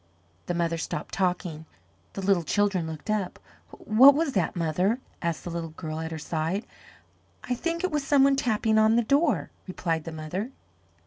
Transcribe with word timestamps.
The 0.47 0.55
mother 0.55 0.79
stopped 0.79 1.13
talking, 1.13 1.67
the 2.13 2.23
little 2.23 2.41
children 2.41 2.87
looked 2.87 3.11
up. 3.11 3.37
"What 3.69 4.15
was 4.15 4.33
that, 4.33 4.55
mother?" 4.55 4.99
asked 5.21 5.43
the 5.43 5.51
little 5.51 5.69
girl 5.69 5.99
at 5.99 6.09
her 6.09 6.17
side. 6.17 6.65
"I 7.43 7.53
think 7.53 7.83
it 7.83 7.91
was 7.91 8.03
some 8.03 8.23
one 8.23 8.35
tapping 8.35 8.79
on 8.79 8.95
the 8.95 9.03
door," 9.03 9.51
replied 9.67 10.05
the 10.05 10.11
mother. 10.11 10.49